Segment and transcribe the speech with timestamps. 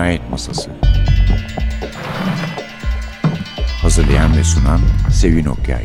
[0.00, 0.70] Cinayet Masası.
[3.82, 4.80] Hazırlayan ve sunan
[5.12, 5.84] Sevin Okyay.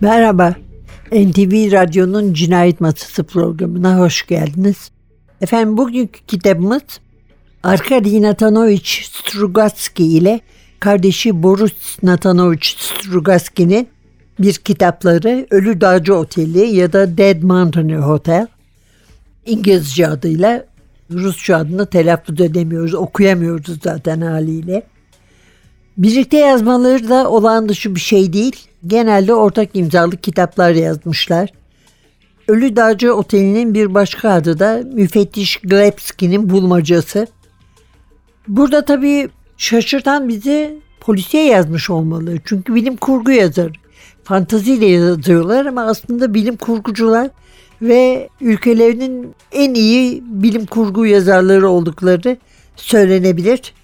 [0.00, 0.54] Merhaba,
[1.12, 4.90] NTV Radyo'nun Cinayet Masası programına hoş geldiniz.
[5.40, 6.82] Efendim bugünkü kitabımız
[7.62, 10.40] Arkady Natanovic Strugatsky ile
[10.80, 13.93] kardeşi Boris Natanovic Strugatsky'nin
[14.38, 18.46] bir kitapları Ölü Dağcı Oteli ya da Dead Mountain Hotel.
[19.46, 20.64] İngilizce adıyla
[21.10, 24.82] Rusça adını telaffuz edemiyoruz, okuyamıyoruz zaten haliyle.
[25.96, 28.56] Birlikte yazmaları da olağan dışı bir şey değil.
[28.86, 31.50] Genelde ortak imzalı kitaplar yazmışlar.
[32.48, 37.26] Ölü Dağcı Oteli'nin bir başka adı da Müfettiş Glebski'nin bulmacası.
[38.48, 42.36] Burada tabii şaşırtan bizi polisiye yazmış olmalı.
[42.44, 43.83] Çünkü bilim kurgu yazar.
[44.24, 47.30] Fantaziyle yazıyorlar ama aslında bilim kurgucular
[47.82, 52.36] ve ülkelerinin en iyi bilim kurgu yazarları oldukları
[52.76, 53.74] söylenebilir.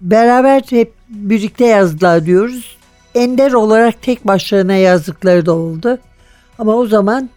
[0.00, 2.76] Beraber hep birlikte yazdılar diyoruz.
[3.14, 5.98] Ender olarak tek başlarına yazdıkları da oldu.
[6.58, 7.30] Ama o zaman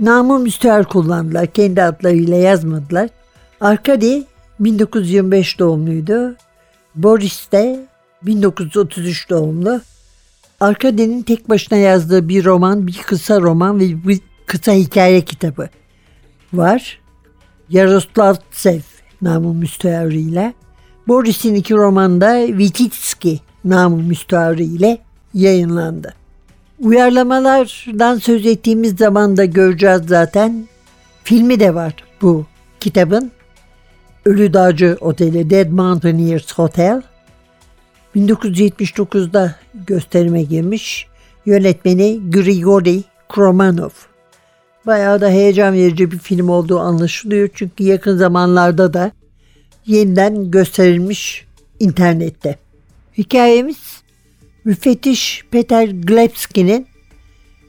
[0.00, 1.46] namı müstehar kullandılar.
[1.46, 3.08] Kendi adlarıyla yazmadılar.
[3.60, 4.22] Arkady
[4.60, 6.36] 1925 doğumluydu.
[6.94, 7.86] Boris de
[8.22, 9.80] 1933 doğumlu.
[10.60, 15.68] Arkady'nin tek başına yazdığı bir roman, bir kısa roman ve bir kısa hikaye kitabı
[16.52, 17.00] var.
[17.68, 18.80] Yaroslav Tsev
[19.22, 20.52] namı müstearıyla.
[21.08, 24.98] Boris'in iki romanı da Vititski namı müstearı ile
[25.34, 26.14] yayınlandı.
[26.80, 30.68] Uyarlamalardan söz ettiğimiz zaman da göreceğiz zaten.
[31.24, 32.46] Filmi de var bu
[32.80, 33.30] kitabın.
[34.24, 37.02] Ölü Dağcı Oteli Dead Mountaineers Hotel
[38.16, 39.54] 1979'da
[39.86, 41.06] gösterime girmiş.
[41.46, 43.90] Yönetmeni Grigori Kromanov.
[44.86, 47.48] Bayağı da heyecan verici bir film olduğu anlaşılıyor.
[47.54, 49.12] Çünkü yakın zamanlarda da
[49.86, 51.46] yeniden gösterilmiş
[51.80, 52.56] internette.
[53.18, 54.02] Hikayemiz
[54.64, 56.86] müfettiş Peter Glebski'nin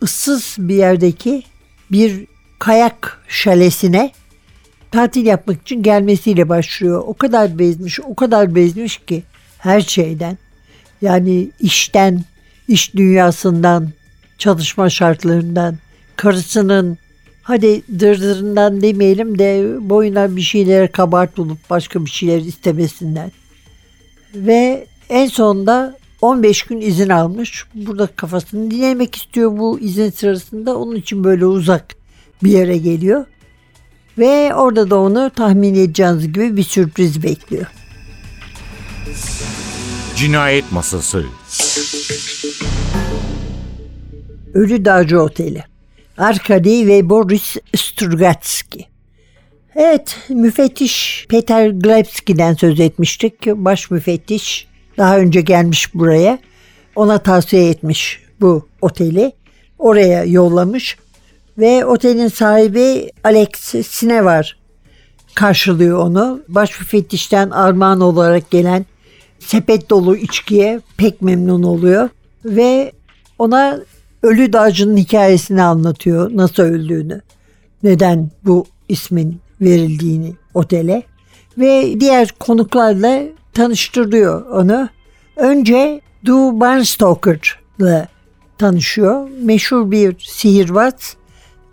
[0.04, 1.44] ıssız bir yerdeki
[1.92, 2.28] bir
[2.60, 4.12] kayak şalesine
[4.92, 7.04] tatil yapmak için gelmesiyle başlıyor.
[7.06, 9.24] O kadar bezmiş, o kadar bezmiş ki
[9.58, 10.38] her şeyden.
[11.02, 12.24] Yani işten,
[12.68, 13.90] iş dünyasından,
[14.38, 15.76] çalışma şartlarından,
[16.16, 16.98] karısının
[17.44, 23.32] hadi dırdırından demeyelim de boyuna bir şeylere kabart bulup başka bir şeyler istemesinden.
[24.36, 27.66] Ve en sonunda 15 gün izin almış.
[27.74, 30.78] Burada kafasını dinlemek istiyor bu izin sırasında.
[30.78, 31.96] Onun için böyle uzak
[32.44, 33.26] bir yere geliyor.
[34.18, 37.68] Ve orada da onu tahmin edeceğiniz gibi bir sürpriz bekliyor.
[40.16, 41.26] Cinayet Masası
[44.54, 45.64] Ölü Dağcı Oteli
[46.18, 48.86] Arkady ve Boris Strugatsky
[49.80, 53.46] Evet, müfettiş Peter Glebski'den söz etmiştik.
[53.48, 56.40] Baş müfettiş daha önce gelmiş buraya.
[56.96, 59.32] Ona tavsiye etmiş bu oteli.
[59.80, 60.98] Oraya yollamış
[61.58, 63.50] ve otelin sahibi Alex
[63.88, 64.58] Sinevar
[65.36, 66.42] karşılıyor onu.
[66.48, 68.86] Baş müfettişten armağan olarak gelen
[69.40, 72.10] sepet dolu içkiye pek memnun oluyor
[72.46, 72.92] ve
[73.40, 73.80] ona
[74.24, 76.32] ölü dağcının hikayesini anlatıyor.
[76.34, 77.22] Nasıl öldüğünü,
[77.84, 81.04] neden bu ismin verildiğini otele
[81.58, 84.90] ve diğer konuklarla tanıştırıyor onu.
[85.36, 88.08] Önce Du Barnstoker'la
[88.58, 89.30] tanışıyor.
[89.42, 91.16] Meşhur bir sihirbaz.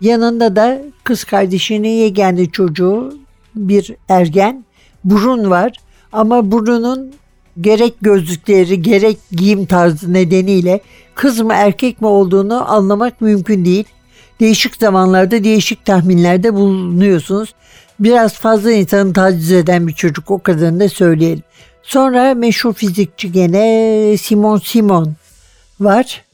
[0.01, 3.13] Yanında da kız kardeşinin yegane çocuğu
[3.55, 4.65] bir ergen.
[5.03, 5.71] Burun var
[6.11, 7.13] ama burunun
[7.61, 10.81] gerek gözlükleri gerek giyim tarzı nedeniyle
[11.15, 13.85] kız mı erkek mi olduğunu anlamak mümkün değil.
[14.39, 17.53] Değişik zamanlarda değişik tahminlerde bulunuyorsunuz.
[17.99, 21.43] Biraz fazla insanı taciz eden bir çocuk o kadarını da söyleyelim.
[21.83, 25.13] Sonra meşhur fizikçi gene Simon Simon
[25.79, 26.25] var.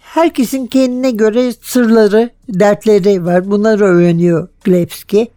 [0.00, 3.50] Herkesin kendine göre sırları, dertleri var.
[3.50, 5.28] Bunları öğreniyor Glebski.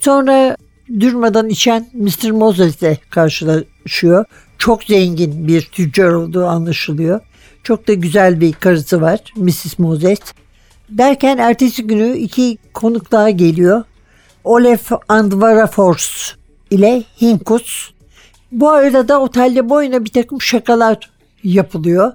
[0.00, 0.56] Sonra
[1.00, 2.30] durmadan içen Mr.
[2.30, 4.24] Moses'le karşılaşıyor.
[4.58, 7.20] Çok zengin bir tüccar olduğu anlaşılıyor.
[7.62, 9.78] Çok da güzel bir karısı var Mrs.
[9.78, 10.18] Moses.
[10.88, 13.84] Derken ertesi günü iki konuk daha geliyor.
[14.44, 16.34] Olef Andvarafors
[16.70, 17.90] ile Hinkus.
[18.52, 21.10] Bu arada da otelde boyuna bir takım şakalar
[21.44, 22.12] yapılıyor.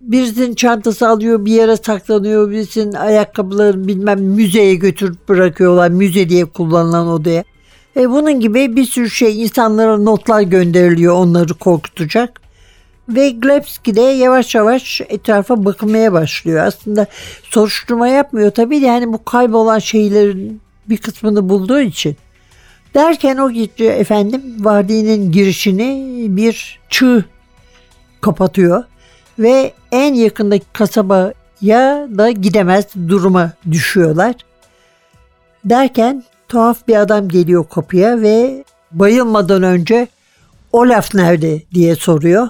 [0.00, 2.50] Birisinin çantası alıyor bir yere saklanıyor.
[2.50, 5.88] Birisinin ayakkabıları bilmem müzeye götürüp bırakıyorlar.
[5.88, 7.44] Müze diye kullanılan odaya.
[7.96, 12.40] E bunun gibi bir sürü şey insanlara notlar gönderiliyor onları korkutacak.
[13.08, 16.66] Ve Glebski de yavaş yavaş etrafa bakılmaya başlıyor.
[16.66, 17.06] Aslında
[17.42, 22.16] soruşturma yapmıyor tabii de yani bu kaybolan şeylerin bir kısmını bulduğu için.
[22.94, 27.24] Derken o gece efendim vadinin girişini bir çığ
[28.20, 28.84] kapatıyor
[29.38, 34.34] ve en yakındaki kasabaya da gidemez duruma düşüyorlar.
[35.64, 40.08] Derken tuhaf bir adam geliyor kapıya ve bayılmadan önce
[40.72, 42.48] Olaf nerede diye soruyor.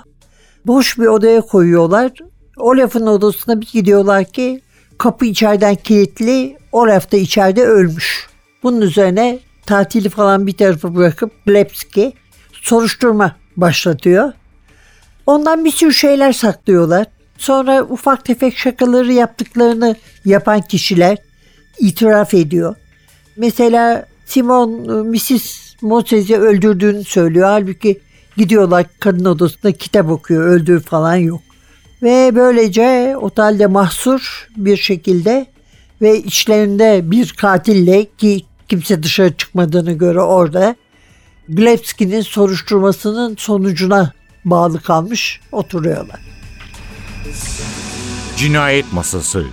[0.67, 2.13] Boş bir odaya koyuyorlar.
[2.57, 4.63] Olaf'ın odasına bir gidiyorlar ki
[4.99, 6.57] kapı içeriden kilitli.
[6.73, 8.29] Olaf da içeride ölmüş.
[8.63, 12.13] Bunun üzerine tatili falan bir tarafa bırakıp Blepski
[12.53, 14.33] soruşturma başlatıyor.
[15.27, 17.07] Ondan bir sürü şeyler saklıyorlar.
[17.39, 21.19] Sonra ufak tefek şakaları yaptıklarını yapan kişiler
[21.79, 22.77] itiraf ediyor.
[23.37, 24.71] Mesela Simon
[25.11, 25.63] Mrs.
[25.83, 27.49] Moses'i öldürdüğünü söylüyor.
[27.49, 28.01] Halbuki
[28.37, 30.47] gidiyorlar kadın odasında kitap okuyor.
[30.47, 31.41] Öldüğü falan yok.
[32.03, 35.47] Ve böylece otelde mahsur bir şekilde
[36.03, 40.77] ve içlerinde bir katille ki kimse dışarı çıkmadığını göre orada
[41.49, 44.13] Glebski'nin soruşturmasının sonucuna
[44.45, 46.21] bağlı kalmış oturuyorlar.
[48.37, 49.45] Cinayet Masası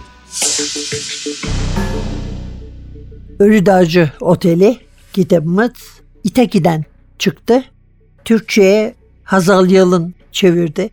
[3.40, 4.78] Ölü Dağcı Oteli
[5.14, 5.72] kitabımız
[6.24, 6.86] İteki'den
[7.20, 7.64] çıktı.
[8.26, 10.90] Türkçe'ye Hazal Yalın çevirdi.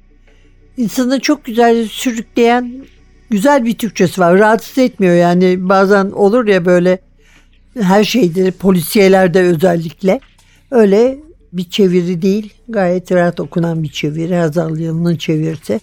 [0.76, 2.86] İnsanı çok güzel sürükleyen
[3.30, 4.38] güzel bir Türkçesi var.
[4.38, 6.98] Rahatsız etmiyor yani bazen olur ya böyle
[7.80, 10.20] her şeydir polisiyelerde özellikle.
[10.70, 11.18] Öyle
[11.52, 15.80] bir çeviri değil gayet rahat okunan bir çeviri Hazal Yalın'ın çevirisi.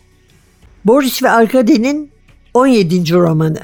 [0.86, 2.12] Boris ve Arkady'nin
[2.54, 3.14] 17.
[3.14, 3.60] romanı.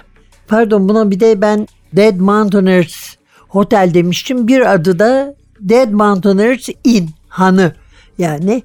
[0.47, 3.15] Pardon buna bir de ben Dead Mountaineers
[3.47, 4.47] Hotel demiştim.
[4.47, 7.75] Bir adı da Dead Mountaineers Inn Hanı
[8.17, 8.63] yani.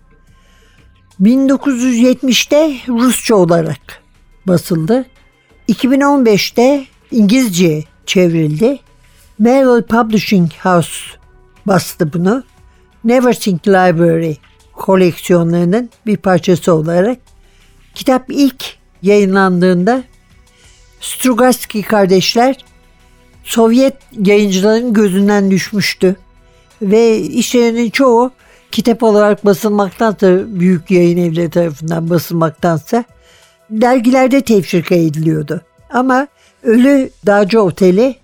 [1.23, 4.03] 1970'te Rusça olarak
[4.47, 5.05] basıldı.
[5.69, 8.79] 2015'te İngilizce çevrildi.
[9.38, 11.19] Merrill Publishing House
[11.67, 12.44] bastı bunu.
[13.05, 14.35] Neversing Library
[14.73, 17.19] koleksiyonlarının bir parçası olarak
[17.94, 18.65] kitap ilk
[19.03, 20.03] yayınlandığında
[21.00, 22.56] Strugatsky kardeşler
[23.44, 23.96] Sovyet
[24.26, 26.17] yayıncıların gözünden düşmüştü.
[26.82, 28.31] Ve işlerinin çoğu
[28.70, 33.05] kitap olarak basılmaktansa büyük yayın evleri tarafından basılmaktansa
[33.70, 35.61] dergilerde tefrika ediliyordu.
[35.91, 36.26] Ama
[36.62, 38.17] Ölü Dağcı Oteli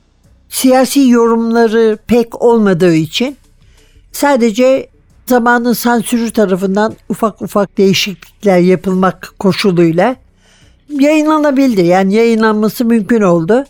[0.48, 3.36] siyasi yorumları pek olmadığı için
[4.12, 4.88] sadece
[5.26, 10.16] zamanın sansürü tarafından ufak ufak değişiklikler yapılmak koşuluyla
[10.90, 11.80] yayınlanabildi.
[11.80, 13.64] Yani yayınlanması mümkün oldu.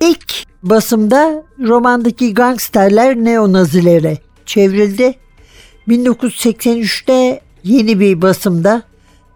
[0.00, 5.14] İlk basımda romandaki gangsterler neonazilere çevrildi.
[5.88, 8.82] 1983'te yeni bir basımda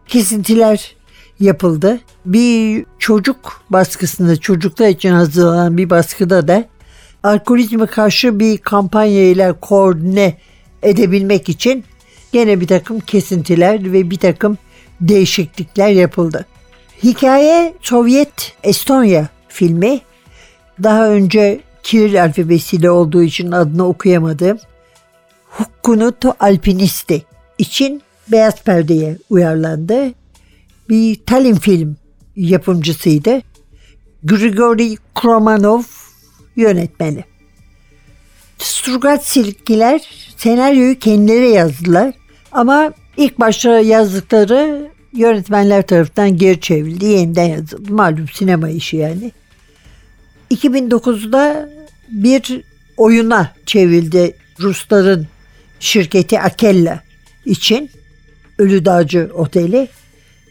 [0.06, 0.94] kesintiler
[1.40, 2.00] yapıldı.
[2.24, 6.64] Bir çocuk baskısında çocuklar için hazırlanan bir baskıda da
[7.22, 10.38] alkolizme karşı bir kampanya ile koordine
[10.82, 11.84] edebilmek için
[12.32, 14.58] gene bir takım kesintiler ve bir takım
[15.00, 16.46] değişiklikler yapıldı.
[17.02, 20.00] Hikaye Sovyet Estonya filmi.
[20.82, 24.58] Daha önce Kiril alfabesiyle olduğu için adını okuyamadım.
[25.44, 27.22] Hukkunut Alpinisti
[27.58, 30.12] için beyaz perdeye uyarlandı.
[30.88, 31.96] Bir Tallinn film
[32.36, 33.40] yapımcısıydı.
[34.24, 35.82] Grigori Kromanov
[36.56, 37.24] yönetmeni.
[38.58, 40.00] Strugatsilkiler
[40.36, 42.14] senaryoyu kendileri yazdılar
[42.52, 47.04] ama ilk başta yazdıkları yönetmenler tarafından geri çevrildi.
[47.04, 47.92] Yeniden yazıldı.
[47.92, 49.32] Malum sinema işi yani.
[50.50, 51.70] 2009'da
[52.08, 52.62] bir
[52.96, 55.26] oyuna çevrildi Rusların
[55.80, 57.00] şirketi Akella
[57.44, 57.90] için
[58.58, 59.88] Ölü Dağcı Oteli.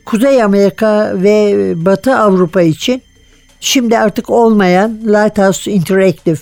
[0.06, 3.01] Kuzey Amerika ve Batı Avrupa için
[3.60, 6.39] şimdi artık olmayan Lighthouse Interactive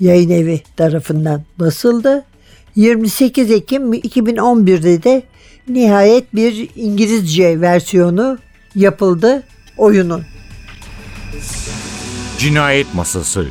[0.00, 2.24] yayın evi tarafından basıldı.
[2.76, 5.22] 28 Ekim 2011'de de
[5.68, 8.38] nihayet bir İngilizce versiyonu
[8.74, 9.42] yapıldı
[9.78, 10.22] oyunun.
[12.38, 13.46] Cinayet Masası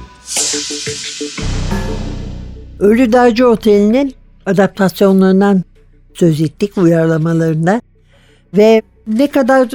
[2.79, 5.63] Ölü Dağcı Oteli'nin adaptasyonlarından
[6.13, 7.81] söz ettik uyarlamalarından
[8.57, 9.69] ve ne kadar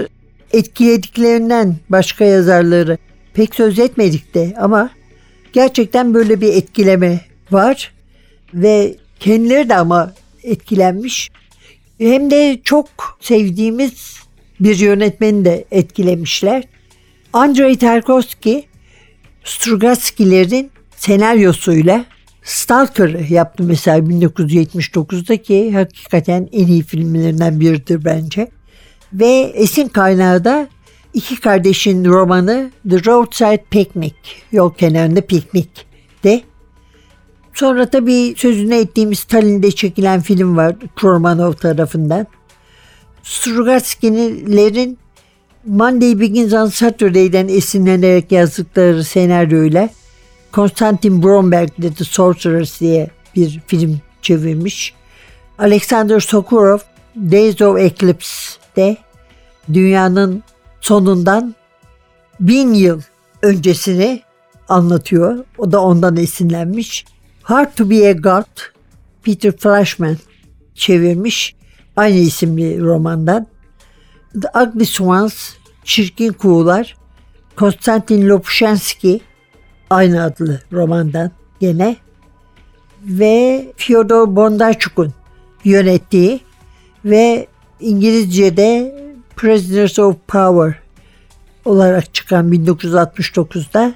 [0.52, 2.98] etkilediklerinden başka yazarları
[3.34, 4.90] pek söz etmedik de ama
[5.52, 7.20] gerçekten böyle bir etkileme
[7.50, 7.92] var
[8.54, 11.30] ve kendileri de ama etkilenmiş.
[11.98, 12.88] Hem de çok
[13.20, 14.16] sevdiğimiz
[14.60, 16.64] bir yönetmeni de etkilemişler.
[17.34, 18.64] Andrei Tarkovski
[19.44, 22.04] Strugatsky'lerin senaryosuyla
[22.42, 28.48] Stalker yaptı mesela 1979'da ki hakikaten en iyi filmlerinden biridir bence.
[29.12, 30.68] Ve esin kaynağı da
[31.14, 34.16] iki kardeşin romanı The Roadside Picnic,
[34.52, 35.86] yol kenarında piknik
[36.24, 36.42] de.
[37.54, 42.26] Sonra tabii sözünü ettiğimiz Stalin'de çekilen film var Kurmanov tarafından.
[43.22, 44.98] Strugatsky'lerin
[45.66, 49.88] Monday Begins on Saturday'den esinlenerek yazdıkları senaryoyla
[50.52, 54.94] Konstantin Bromberg'de The Sorcerers diye bir film çevirmiş.
[55.58, 56.78] Alexander Sokurov
[57.16, 58.96] Days of Eclipse'de
[59.72, 60.42] dünyanın
[60.80, 61.54] sonundan
[62.40, 63.00] bin yıl
[63.42, 64.22] öncesini
[64.68, 65.44] anlatıyor.
[65.58, 67.04] O da ondan esinlenmiş.
[67.42, 68.60] Hard to be a God
[69.22, 70.16] Peter Flashman
[70.74, 71.54] çevirmiş.
[71.96, 73.53] Aynı isimli romandan.
[74.42, 75.34] The Ugly Swans
[75.84, 76.96] Çirkin Kuğular
[77.56, 79.20] Konstantin Lopushenski
[79.90, 81.96] aynı adlı romandan gene
[83.04, 85.12] ve Fyodor Bondarchuk'un
[85.64, 86.40] yönettiği
[87.04, 87.46] ve
[87.80, 88.94] İngilizce'de
[89.36, 90.82] Prisoners of Power
[91.64, 93.94] olarak çıkan 1969'da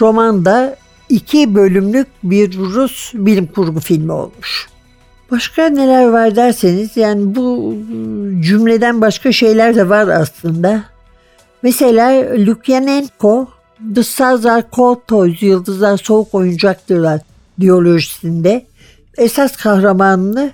[0.00, 0.76] romanda
[1.08, 4.71] iki bölümlük bir Rus bilim kurgu filmi olmuş.
[5.32, 7.74] Başka neler var derseniz yani bu
[8.40, 10.84] cümleden başka şeyler de var aslında.
[11.62, 13.48] Mesela Lukyanenko
[13.94, 17.20] The Stars Cold Toys, Yıldızlar Soğuk Oyuncaktırlar
[17.60, 18.66] diyolojisinde
[19.18, 20.52] esas kahramanını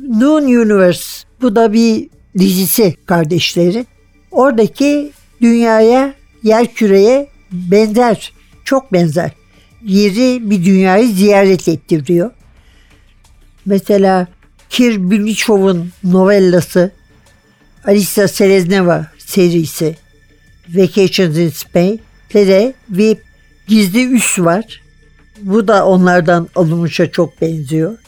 [0.00, 2.08] Noon Universe, bu da bir
[2.38, 3.86] dizisi kardeşleri.
[4.30, 8.32] Oradaki dünyaya, yer küreye benzer,
[8.64, 9.30] çok benzer.
[9.84, 12.30] Yeri bir dünyayı ziyaret ettiriyor.
[13.68, 14.26] Mesela
[14.70, 16.90] Kir Bilchov'un novellası
[17.84, 19.96] Alisa Selezneva serisi
[20.68, 22.00] Vacations in Spain
[22.34, 23.18] de bir
[23.66, 24.82] gizli üs var.
[25.42, 27.98] Bu da onlardan alınmışa çok benziyor.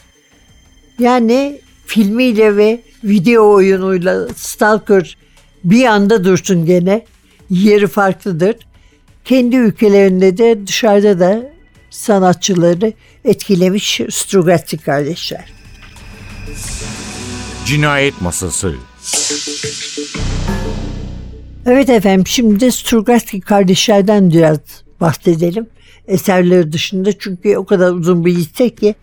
[0.99, 5.17] Yani filmiyle ve video oyunuyla Stalker
[5.63, 7.05] bir anda dursun gene.
[7.49, 8.55] Yeri farklıdır.
[9.25, 11.51] Kendi ülkelerinde de dışarıda da
[11.91, 12.93] sanatçıları
[13.25, 15.45] etkilemiş Strugatsky kardeşler.
[17.65, 18.73] Cinayet Masası
[21.65, 24.57] Evet efendim şimdi Strugatsky kardeşlerden biraz
[25.01, 25.67] bahsedelim.
[26.07, 28.95] Eserleri dışında çünkü o kadar uzun bir liste ki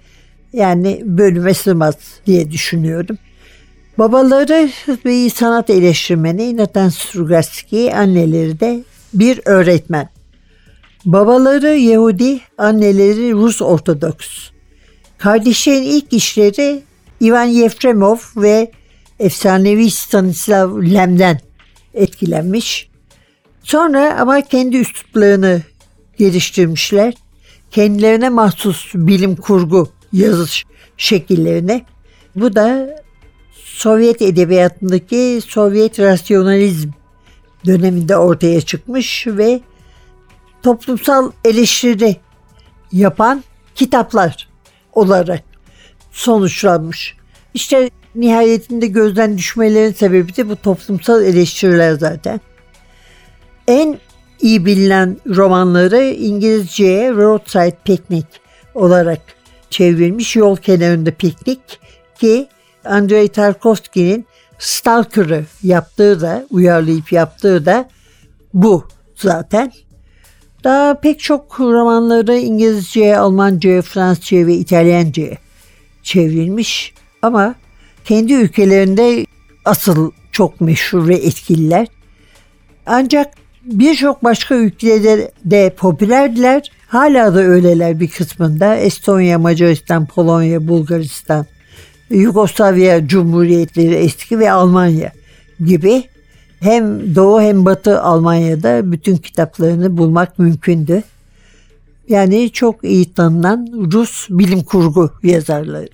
[0.52, 1.95] yani bölüme sığmaz
[2.26, 3.18] diye düşünüyorum.
[3.99, 4.71] Babaları
[5.04, 10.09] bir sanat eleştirmeni Nathan Strugatsky, anneleri de bir öğretmen.
[11.09, 14.50] Babaları Yahudi, anneleri Rus Ortodoks.
[15.19, 16.83] Kardeşlerin ilk işleri
[17.23, 18.71] Ivan Yefremov ve
[19.21, 21.41] efsanevi Stanislav Lem'den
[21.95, 22.88] etkilenmiş.
[23.62, 25.62] Sonra ama kendi üsluplarını
[26.19, 27.15] geliştirmişler.
[27.71, 30.65] Kendilerine mahsus bilim kurgu yazış
[30.97, 31.85] şekillerine.
[32.37, 32.97] Bu da
[33.65, 36.91] Sovyet edebiyatındaki Sovyet rasyonalizm
[37.67, 39.61] döneminde ortaya çıkmış ve
[40.62, 42.17] toplumsal eleştiri
[42.93, 44.49] yapan kitaplar
[44.93, 45.43] olarak
[46.11, 47.17] sonuçlanmış.
[47.55, 52.41] İşte nihayetinde gözden düşmelerin sebebi de bu toplumsal eleştiriler zaten.
[53.69, 53.99] En
[54.41, 58.27] iyi bilinen romanları İngilizceye Roadside Picnic
[58.75, 59.21] olarak
[59.71, 61.81] çevrilmiş Yol Kenarında Piknik
[62.21, 62.49] ki
[62.85, 64.27] Andrei Tarkovski'nin
[64.59, 67.88] Stalker'ı yaptığı da, uyarlayıp yaptığı da
[68.55, 69.73] bu zaten.
[70.65, 75.37] Daha pek çok romanları İngilizceye, Almanca'ya, Fransızca'ya ve İtalyanca'ya
[76.03, 77.55] çevrilmiş ama
[78.05, 79.27] kendi ülkelerinde
[79.65, 81.87] asıl çok meşhur ve etkililer.
[82.87, 83.35] Ancak
[83.65, 86.73] birçok başka ülkede de popülerdiler.
[86.88, 88.77] Hala da öyleler bir kısmında.
[88.77, 91.47] Estonya, Macaristan, Polonya, Bulgaristan,
[92.11, 95.12] Yugoslavya Cumhuriyetleri eski ve Almanya
[95.65, 96.05] gibi
[96.61, 101.03] hem Doğu hem Batı Almanya'da bütün kitaplarını bulmak mümkündü.
[102.09, 105.88] Yani çok iyi tanınan Rus bilim kurgu yazarları.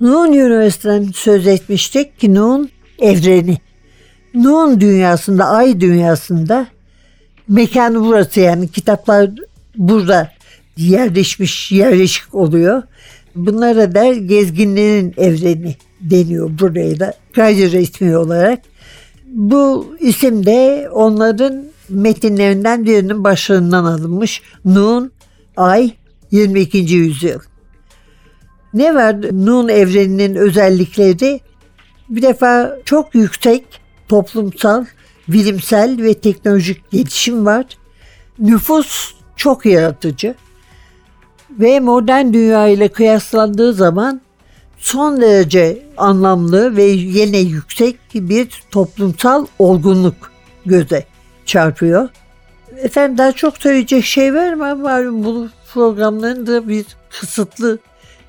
[0.00, 3.58] Nuh'un Üniversitesi'nden söz etmiştik ki Nuh'un evreni.
[4.34, 6.66] Nuh'un dünyasında, ay dünyasında
[7.48, 9.30] mekan burası yani kitaplar
[9.76, 10.32] burada
[10.76, 12.82] yerleşmiş, yerleşik oluyor.
[13.34, 18.58] Bunlara da gezginlerin evreni deniyor buraya da gayri resmi olarak.
[19.28, 24.42] Bu isim de onların metinlerinden birinin başlığından alınmış.
[24.64, 25.12] Nun,
[25.56, 25.90] Ay,
[26.30, 26.78] 22.
[26.78, 27.40] yüzyıl.
[28.74, 31.40] Ne var Nun evreninin özellikleri?
[32.08, 33.64] Bir defa çok yüksek
[34.08, 34.84] toplumsal,
[35.28, 37.66] bilimsel ve teknolojik gelişim var.
[38.38, 40.34] Nüfus çok yaratıcı
[41.50, 44.20] ve modern dünya ile kıyaslandığı zaman
[44.78, 50.32] son derece anlamlı ve yine yüksek bir toplumsal olgunluk
[50.66, 51.04] göze
[51.46, 52.08] çarpıyor.
[52.76, 57.78] Efendim daha çok söyleyecek şey var ama malum bu programların da bir kısıtlı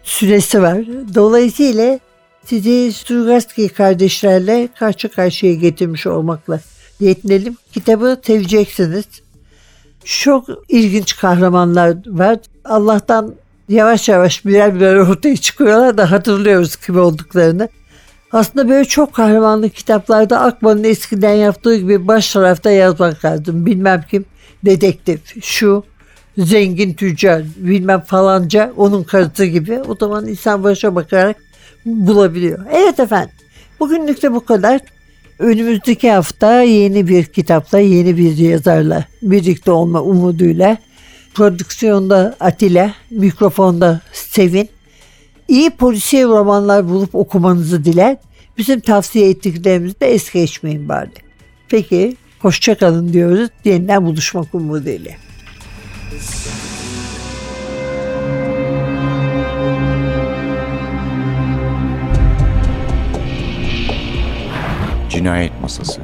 [0.03, 0.85] süresi var.
[1.15, 1.99] Dolayısıyla
[2.45, 6.59] sizi Strugatsky kardeşlerle karşı karşıya getirmiş olmakla
[6.99, 7.57] yetinelim.
[7.71, 9.05] Kitabı seveceksiniz.
[10.03, 12.37] Çok ilginç kahramanlar var.
[12.65, 13.35] Allah'tan
[13.69, 17.69] yavaş yavaş birer birer ortaya çıkıyorlar da hatırlıyoruz kim olduklarını.
[18.31, 23.65] Aslında böyle çok kahramanlı kitaplarda Akman'ın eskiden yaptığı gibi baş tarafta yazmak lazım.
[23.65, 24.25] Bilmem kim
[24.65, 25.83] dedektif, şu
[26.37, 29.79] zengin tüccar, bilmem falanca onun karısı gibi.
[29.87, 31.35] O zaman insan başa bakarak
[31.85, 32.59] bulabiliyor.
[32.71, 33.35] Evet efendim
[33.79, 34.81] bugünlük de bu kadar.
[35.39, 40.77] Önümüzdeki hafta yeni bir kitapla, yeni bir yazarla birlikte olma umuduyla
[41.39, 44.69] prodüksiyonda Atilla, mikrofonda Sevin.
[45.47, 48.17] İyi polisiye romanlar bulup okumanızı diler.
[48.57, 51.09] Bizim tavsiye ettiklerimizi de es geçmeyin bari.
[51.69, 53.49] Peki, hoşçakalın diyoruz.
[53.63, 55.11] Yeniden buluşmak umuduyla.
[65.09, 66.01] Cinayet Masası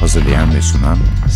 [0.00, 0.98] Hazırlayan ve sunan